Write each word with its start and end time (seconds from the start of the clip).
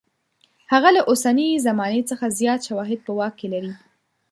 هغه 0.71 0.89
له 0.97 1.01
اوسنۍ 1.09 1.49
زمانې 1.67 2.01
څخه 2.09 2.25
زیات 2.39 2.59
شواهد 2.67 2.99
په 3.05 3.11
واک 3.17 3.33
کې 3.39 3.47
لري. 3.53 3.71